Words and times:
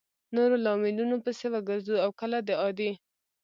نورو 0.35 0.55
لاملونو 0.65 1.15
پسې 1.23 1.47
وګرځو 1.53 1.95
او 2.03 2.09
کله 2.19 2.37
د 2.47 2.49
عادي 2.61 2.91